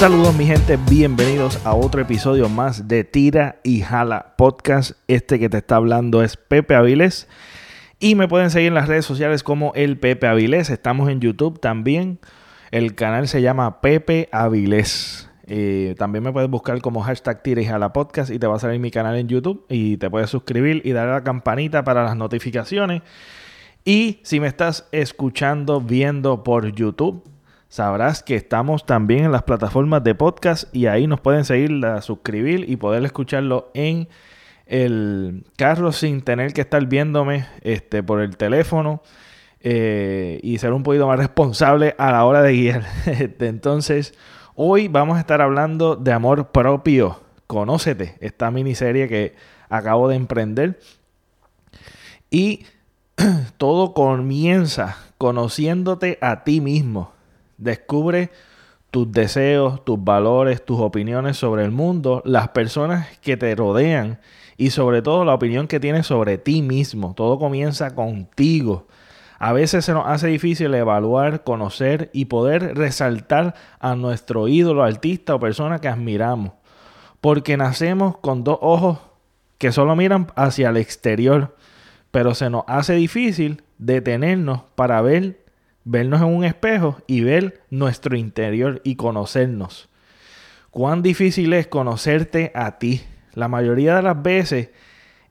Saludos 0.00 0.34
mi 0.34 0.46
gente, 0.46 0.78
bienvenidos 0.88 1.66
a 1.66 1.74
otro 1.74 2.00
episodio 2.00 2.48
más 2.48 2.88
de 2.88 3.04
Tira 3.04 3.60
y 3.62 3.82
Jala 3.82 4.32
Podcast. 4.38 4.92
Este 5.08 5.38
que 5.38 5.50
te 5.50 5.58
está 5.58 5.76
hablando 5.76 6.22
es 6.22 6.38
Pepe 6.38 6.74
Avilés 6.74 7.28
y 7.98 8.14
me 8.14 8.26
pueden 8.26 8.48
seguir 8.48 8.68
en 8.68 8.74
las 8.76 8.88
redes 8.88 9.04
sociales 9.04 9.42
como 9.42 9.74
el 9.74 9.98
Pepe 9.98 10.26
Avilés. 10.26 10.70
Estamos 10.70 11.10
en 11.10 11.20
YouTube 11.20 11.60
también. 11.60 12.18
El 12.70 12.94
canal 12.94 13.28
se 13.28 13.42
llama 13.42 13.82
Pepe 13.82 14.30
Avilés. 14.32 15.28
Eh, 15.46 15.94
también 15.98 16.24
me 16.24 16.32
puedes 16.32 16.48
buscar 16.48 16.80
como 16.80 17.02
hashtag 17.02 17.42
Tira 17.42 17.60
y 17.60 17.66
Jala 17.66 17.92
Podcast 17.92 18.30
y 18.30 18.38
te 18.38 18.46
va 18.46 18.56
a 18.56 18.58
salir 18.58 18.80
mi 18.80 18.90
canal 18.90 19.16
en 19.16 19.28
YouTube 19.28 19.66
y 19.68 19.98
te 19.98 20.08
puedes 20.08 20.30
suscribir 20.30 20.80
y 20.82 20.92
darle 20.92 21.12
a 21.12 21.16
la 21.16 21.24
campanita 21.24 21.84
para 21.84 22.04
las 22.04 22.16
notificaciones. 22.16 23.02
Y 23.84 24.20
si 24.22 24.40
me 24.40 24.46
estás 24.46 24.88
escuchando, 24.92 25.82
viendo 25.82 26.42
por 26.42 26.72
YouTube, 26.72 27.22
sabrás 27.70 28.24
que 28.24 28.34
estamos 28.34 28.84
también 28.84 29.26
en 29.26 29.32
las 29.32 29.44
plataformas 29.44 30.02
de 30.02 30.16
podcast 30.16 30.64
y 30.74 30.86
ahí 30.86 31.06
nos 31.06 31.20
pueden 31.20 31.44
seguir, 31.44 31.80
suscribir 32.02 32.68
y 32.68 32.76
poder 32.76 33.02
escucharlo 33.04 33.70
en 33.74 34.08
el 34.66 35.44
carro 35.56 35.92
sin 35.92 36.20
tener 36.22 36.52
que 36.52 36.62
estar 36.62 36.84
viéndome 36.86 37.46
este, 37.62 38.02
por 38.02 38.20
el 38.20 38.36
teléfono 38.36 39.02
eh, 39.60 40.40
y 40.42 40.58
ser 40.58 40.72
un 40.72 40.82
poquito 40.82 41.06
más 41.06 41.18
responsable 41.18 41.94
a 41.96 42.10
la 42.10 42.24
hora 42.24 42.42
de 42.42 42.52
guiar. 42.52 42.84
Este, 43.06 43.46
entonces, 43.46 44.14
hoy 44.56 44.88
vamos 44.88 45.16
a 45.16 45.20
estar 45.20 45.40
hablando 45.40 45.94
de 45.94 46.12
amor 46.12 46.50
propio. 46.50 47.20
Conócete, 47.46 48.16
esta 48.20 48.50
miniserie 48.50 49.08
que 49.08 49.36
acabo 49.68 50.08
de 50.08 50.16
emprender. 50.16 50.80
Y 52.30 52.64
todo 53.58 53.94
comienza 53.94 54.96
conociéndote 55.18 56.18
a 56.20 56.42
ti 56.42 56.60
mismo. 56.60 57.12
Descubre 57.60 58.30
tus 58.90 59.12
deseos, 59.12 59.84
tus 59.84 60.02
valores, 60.02 60.64
tus 60.64 60.80
opiniones 60.80 61.36
sobre 61.36 61.64
el 61.64 61.70
mundo, 61.70 62.22
las 62.24 62.48
personas 62.48 63.06
que 63.20 63.36
te 63.36 63.54
rodean 63.54 64.18
y 64.56 64.70
sobre 64.70 65.02
todo 65.02 65.24
la 65.24 65.34
opinión 65.34 65.68
que 65.68 65.78
tienes 65.78 66.06
sobre 66.06 66.38
ti 66.38 66.62
mismo. 66.62 67.14
Todo 67.14 67.38
comienza 67.38 67.94
contigo. 67.94 68.86
A 69.38 69.52
veces 69.52 69.84
se 69.84 69.92
nos 69.92 70.06
hace 70.06 70.26
difícil 70.28 70.74
evaluar, 70.74 71.44
conocer 71.44 72.10
y 72.12 72.26
poder 72.26 72.76
resaltar 72.76 73.54
a 73.78 73.94
nuestro 73.94 74.48
ídolo, 74.48 74.82
artista 74.82 75.34
o 75.34 75.40
persona 75.40 75.78
que 75.78 75.88
admiramos. 75.88 76.52
Porque 77.20 77.56
nacemos 77.56 78.16
con 78.18 78.42
dos 78.42 78.58
ojos 78.60 78.98
que 79.58 79.72
solo 79.72 79.96
miran 79.96 80.26
hacia 80.34 80.70
el 80.70 80.76
exterior. 80.78 81.56
Pero 82.10 82.34
se 82.34 82.50
nos 82.50 82.64
hace 82.66 82.94
difícil 82.94 83.62
detenernos 83.78 84.62
para 84.74 85.00
ver 85.00 85.40
vernos 85.84 86.20
en 86.20 86.28
un 86.28 86.44
espejo 86.44 86.98
y 87.06 87.22
ver 87.22 87.62
nuestro 87.70 88.16
interior 88.16 88.80
y 88.84 88.96
conocernos. 88.96 89.88
Cuán 90.70 91.02
difícil 91.02 91.52
es 91.52 91.66
conocerte 91.66 92.52
a 92.54 92.78
ti. 92.78 93.02
La 93.34 93.48
mayoría 93.48 93.96
de 93.96 94.02
las 94.02 94.22
veces 94.22 94.70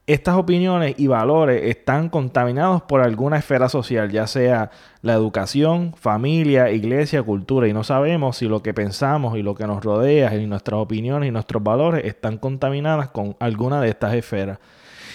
estas 0.09 0.37
opiniones 0.37 0.95
y 0.97 1.05
valores 1.05 1.61
están 1.65 2.09
contaminados 2.09 2.81
por 2.81 3.01
alguna 3.01 3.37
esfera 3.37 3.69
social, 3.69 4.09
ya 4.09 4.25
sea 4.25 4.71
la 5.03 5.13
educación, 5.13 5.93
familia, 5.95 6.71
iglesia, 6.71 7.21
cultura, 7.21 7.67
y 7.67 7.73
no 7.73 7.83
sabemos 7.83 8.37
si 8.37 8.47
lo 8.47 8.63
que 8.63 8.73
pensamos 8.73 9.37
y 9.37 9.43
lo 9.43 9.53
que 9.53 9.67
nos 9.67 9.83
rodea 9.83 10.35
y 10.35 10.47
nuestras 10.47 10.79
opiniones 10.79 11.29
y 11.29 11.31
nuestros 11.31 11.61
valores 11.61 12.05
están 12.05 12.39
contaminadas 12.39 13.09
con 13.09 13.37
alguna 13.39 13.81
de 13.81 13.89
estas 13.89 14.15
esferas. 14.15 14.57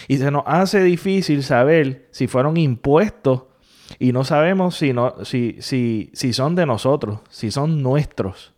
Y 0.06 0.19
se 0.19 0.31
nos 0.31 0.44
hace 0.47 0.84
difícil 0.84 1.43
saber 1.43 2.06
si 2.12 2.28
fueron 2.28 2.56
impuestos 2.56 3.43
y 3.99 4.12
no 4.12 4.25
sabemos 4.25 4.77
si, 4.77 4.95
si, 5.22 5.56
si, 5.61 6.11
si 6.12 6.33
son 6.33 6.55
de 6.55 6.67
nosotros, 6.67 7.21
si 7.31 7.50
son 7.50 7.83
nuestros, 7.83 8.55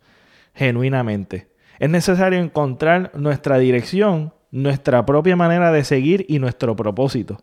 genuinamente. 0.53 1.49
Es 1.79 1.89
necesario 1.89 2.39
encontrar 2.39 3.11
nuestra 3.13 3.57
dirección, 3.59 4.33
nuestra 4.51 5.05
propia 5.05 5.35
manera 5.35 5.71
de 5.71 5.83
seguir 5.83 6.25
y 6.27 6.39
nuestro 6.39 6.75
propósito. 6.75 7.41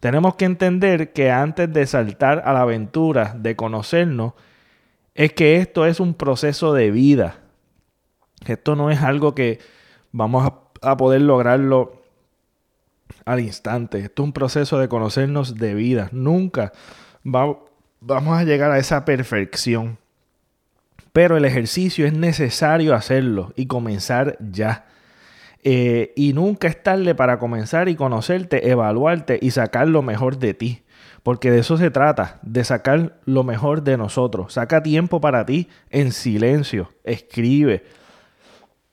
Tenemos 0.00 0.34
que 0.34 0.44
entender 0.44 1.12
que 1.12 1.30
antes 1.30 1.72
de 1.72 1.86
saltar 1.86 2.42
a 2.44 2.52
la 2.52 2.62
aventura 2.62 3.34
de 3.38 3.56
conocernos, 3.56 4.34
es 5.14 5.32
que 5.32 5.56
esto 5.56 5.86
es 5.86 6.00
un 6.00 6.14
proceso 6.14 6.74
de 6.74 6.90
vida. 6.90 7.36
Esto 8.46 8.74
no 8.76 8.90
es 8.90 9.00
algo 9.00 9.34
que 9.34 9.60
vamos 10.10 10.44
a, 10.44 10.90
a 10.90 10.96
poder 10.96 11.22
lograrlo 11.22 12.02
al 13.24 13.40
instante. 13.40 13.98
Esto 13.98 14.22
es 14.22 14.26
un 14.26 14.32
proceso 14.32 14.78
de 14.78 14.88
conocernos 14.88 15.54
de 15.54 15.74
vida. 15.74 16.08
Nunca 16.12 16.72
vamos 17.24 18.38
a 18.38 18.44
llegar 18.44 18.70
a 18.70 18.78
esa 18.78 19.04
perfección. 19.04 19.98
Pero 21.12 21.36
el 21.36 21.44
ejercicio 21.44 22.06
es 22.06 22.12
necesario 22.12 22.94
hacerlo 22.94 23.52
y 23.56 23.66
comenzar 23.66 24.36
ya. 24.40 24.86
Eh, 25.62 26.12
y 26.16 26.32
nunca 26.32 26.68
es 26.68 26.82
tarde 26.82 27.14
para 27.14 27.38
comenzar 27.38 27.88
y 27.88 27.94
conocerte, 27.94 28.70
evaluarte 28.70 29.38
y 29.40 29.50
sacar 29.50 29.88
lo 29.88 30.02
mejor 30.02 30.38
de 30.38 30.54
ti. 30.54 30.82
Porque 31.22 31.50
de 31.50 31.60
eso 31.60 31.76
se 31.76 31.90
trata, 31.90 32.40
de 32.42 32.64
sacar 32.64 33.20
lo 33.26 33.44
mejor 33.44 33.82
de 33.82 33.96
nosotros. 33.96 34.54
Saca 34.54 34.82
tiempo 34.82 35.20
para 35.20 35.46
ti 35.46 35.68
en 35.90 36.12
silencio. 36.12 36.92
Escribe. 37.04 37.84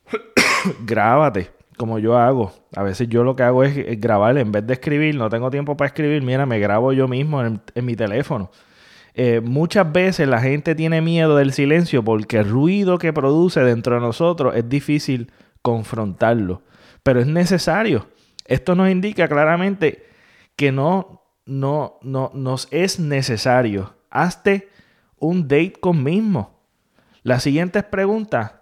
Grábate 0.86 1.59
como 1.80 1.98
yo 1.98 2.18
hago. 2.18 2.52
A 2.76 2.84
veces 2.84 3.08
yo 3.08 3.24
lo 3.24 3.38
que 3.38 3.44
hago 3.44 3.64
es, 3.64 4.02
grabar 4.02 4.38
en 4.38 4.52
vez 4.52 4.68
de 4.68 4.74
escribir. 4.74 5.16
No 5.16 5.30
tengo 5.30 5.50
tiempo 5.50 5.78
para 5.78 5.88
escribir. 5.88 6.22
Mira, 6.22 6.46
me 6.46 6.60
grabo 6.60 6.92
yo 6.92 7.08
mismo 7.08 7.42
en, 7.42 7.62
mi 7.86 7.96
teléfono. 7.96 8.52
Eh, 9.14 9.40
muchas 9.40 9.90
veces 9.90 10.28
la 10.28 10.42
gente 10.42 10.76
tiene 10.76 11.02
miedo 11.02 11.38
del 11.38 11.54
silencio 11.54 12.04
porque 12.04 12.40
el 12.40 12.50
ruido 12.50 12.98
que 12.98 13.14
produce 13.14 13.62
dentro 13.62 13.96
de 13.96 14.02
nosotros 14.02 14.58
es 14.58 14.68
difícil 14.68 15.32
confrontarlo. 15.62 16.64
Pero 17.02 17.22
es 17.22 17.28
necesario. 17.28 18.08
Esto 18.44 18.76
nos 18.76 18.90
indica 18.90 19.30
claramente 19.30 20.06
que 20.58 20.74
no, 20.74 21.24
no, 21.46 21.98
no 22.02 22.30
nos 22.34 22.68
es 22.72 23.00
necesario. 23.00 23.96
Hazte 24.10 24.68
un 25.18 25.44
date 25.44 25.76
con 25.80 26.04
mismo. 26.04 26.60
Las 27.24 27.44
siguientes 27.44 27.86
preguntas 27.86 28.59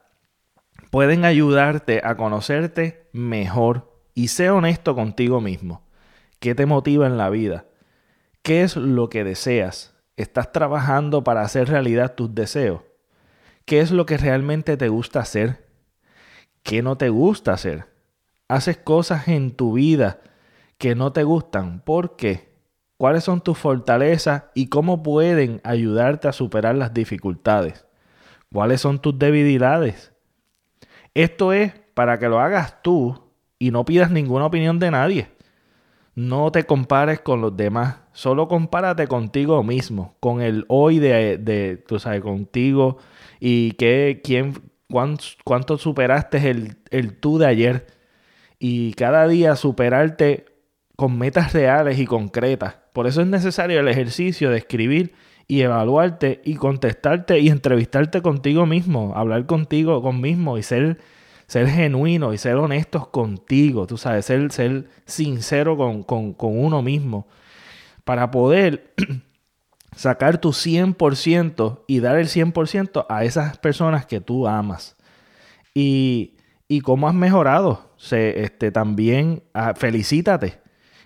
pueden 0.90 1.25
ayudarte 1.25 2.02
a 2.03 2.16
conocerte 2.16 3.08
mejor 3.12 3.92
y 4.14 4.30
sé 4.30 4.50
honesto 4.50 4.96
contigo 4.96 5.42
mismo. 5.42 5.84
¿Qué 6.40 6.56
te 6.56 6.66
motiva 6.66 7.08
en 7.08 7.18
la 7.18 7.30
vida? 7.30 7.66
¿Qué 8.42 8.64
es 8.64 8.75
lo 8.75 9.09
que 9.09 9.24
deseas? 9.24 9.96
¿Estás 10.16 10.52
trabajando 10.52 11.24
para 11.24 11.42
hacer 11.42 11.70
realidad 11.70 12.16
tus 12.16 12.34
deseos? 12.34 12.81
¿Qué 13.66 13.81
es 13.81 13.92
lo 13.92 14.06
que 14.06 14.18
realmente 14.18 14.78
te 14.78 14.88
gusta 14.88 15.20
hacer? 15.20 15.68
¿Qué 16.64 16.81
no 16.81 16.98
te 16.98 17.09
gusta 17.09 17.54
hacer? 17.54 17.86
¿Haces 18.48 18.78
cosas 18.78 19.28
en 19.28 19.52
tu 19.52 19.74
vida 19.74 20.22
que 20.78 20.96
no 20.96 21.12
te 21.12 21.24
gustan? 21.24 21.81
¿Por 21.81 22.16
qué? 22.16 22.48
¿Cuáles 22.98 23.25
son 23.25 23.42
tus 23.42 23.58
fortalezas 23.58 24.46
y 24.56 24.69
cómo 24.69 25.04
pueden 25.04 25.62
ayudarte 25.64 26.28
a 26.28 26.34
superar 26.34 26.75
las 26.75 26.94
dificultades? 26.94 27.86
¿Cuáles 28.52 28.81
son 28.81 29.00
tus 29.00 29.19
debilidades? 29.19 30.13
Esto 31.18 31.52
es 31.52 31.74
para 31.96 32.19
que 32.19 32.30
lo 32.30 32.40
hagas 32.40 32.84
tú 32.84 33.19
y 33.58 33.72
no 33.72 33.86
pidas 33.86 34.12
ninguna 34.12 34.46
opinión 34.46 34.78
de 34.78 34.92
nadie. 34.92 35.30
No 36.14 36.52
te 36.52 36.66
compares 36.66 37.22
con 37.22 37.42
los 37.42 37.58
demás, 37.58 37.96
solo 38.14 38.48
compárate 38.48 39.08
contigo 39.08 39.64
mismo, 39.64 40.16
con 40.19 40.44
el 40.44 40.66
hoy 40.68 41.00
de, 41.00 41.40
de 41.40 41.78
tú 41.78 41.98
sabes, 41.98 42.22
contigo 42.22 43.00
y 43.40 43.72
que, 43.72 44.22
quién, 44.24 44.62
cuánto, 44.92 45.80
superaste 45.80 46.52
el, 46.52 46.78
el 46.92 47.18
tú 47.18 47.40
de 47.40 47.48
ayer. 47.48 47.88
Y 48.60 48.94
cada 48.94 49.28
día 49.28 49.56
superarte 49.56 50.46
con 50.96 51.18
metas 51.18 51.52
reales 51.52 51.98
y 51.98 52.06
concretas. 52.06 52.75
Por 52.94 53.08
eso 53.08 53.22
es 53.22 53.28
necesario 53.28 53.80
el 53.80 53.88
ejercicio 53.88 54.52
de 54.52 54.60
escribir 54.60 55.16
y 55.47 55.61
evaluarte 55.61 56.41
y 56.44 56.55
contestarte 56.55 57.39
y 57.39 57.49
entrevistarte 57.49 58.21
contigo 58.21 58.65
mismo, 58.65 59.13
hablar 59.15 59.45
contigo 59.45 60.01
con 60.01 60.19
mismo 60.19 60.57
y 60.57 60.63
ser, 60.63 60.99
ser 61.47 61.69
genuino 61.69 62.33
y 62.33 62.38
ser 62.38 62.55
honestos 62.55 63.07
contigo, 63.07 63.88
tú 63.88 63.97
sabes, 63.97 64.25
ser, 64.25 64.51
ser 64.51 64.89
sincero 65.05 65.77
con, 65.77 66.03
con, 66.03 66.33
con 66.33 66.57
uno 66.59 66.81
mismo 66.81 67.27
para 68.03 68.29
poder 68.29 68.94
sacar 69.95 70.39
tu 70.39 70.49
100% 70.49 71.83
y 71.88 71.99
dar 72.01 72.17
el 72.17 72.27
100% 72.27 73.05
a 73.07 73.23
esas 73.23 73.57
personas 73.57 74.05
que 74.05 74.19
tú 74.19 74.47
amas. 74.47 74.97
Y, 75.73 76.35
y 76.67 76.81
cómo 76.81 77.07
has 77.07 77.13
mejorado, 77.13 77.94
Se, 77.97 78.44
este, 78.44 78.71
también 78.71 79.44
ah, 79.53 79.73
felicítate 79.75 80.59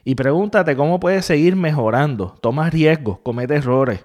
y 0.04 0.16
pregúntate 0.16 0.76
cómo 0.76 1.00
puedes 1.00 1.26
seguir 1.26 1.56
mejorando. 1.56 2.36
Toma 2.42 2.70
riesgos, 2.72 3.20
comete 3.20 3.56
errores 3.56 4.04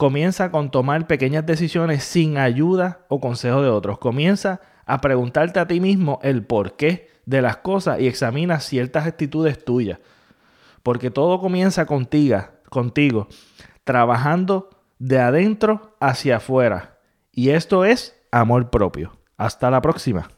Comienza 0.00 0.50
con 0.50 0.70
tomar 0.70 1.06
pequeñas 1.06 1.44
decisiones 1.44 2.04
sin 2.04 2.38
ayuda 2.38 3.00
o 3.08 3.20
consejo 3.20 3.60
de 3.60 3.68
otros. 3.68 3.98
Comienza 3.98 4.62
a 4.86 5.02
preguntarte 5.02 5.60
a 5.60 5.66
ti 5.66 5.78
mismo 5.78 6.20
el 6.22 6.42
porqué 6.42 7.10
de 7.26 7.42
las 7.42 7.58
cosas 7.58 8.00
y 8.00 8.06
examina 8.06 8.60
ciertas 8.60 9.06
actitudes 9.06 9.62
tuyas. 9.62 9.98
Porque 10.82 11.10
todo 11.10 11.38
comienza 11.38 11.84
contigo, 11.84 12.38
contigo, 12.70 13.28
trabajando 13.84 14.70
de 14.98 15.18
adentro 15.18 15.94
hacia 16.00 16.38
afuera. 16.38 16.96
Y 17.30 17.50
esto 17.50 17.84
es 17.84 18.18
amor 18.32 18.70
propio. 18.70 19.18
Hasta 19.36 19.70
la 19.70 19.82
próxima. 19.82 20.30